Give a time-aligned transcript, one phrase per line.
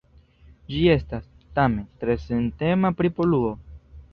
[0.71, 1.27] Ĝi estas,
[1.59, 3.53] tamen, tre sentema pri poluo.